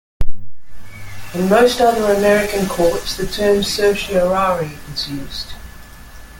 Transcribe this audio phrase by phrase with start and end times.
[1.35, 5.53] In most other American courts, the term certiorari is used.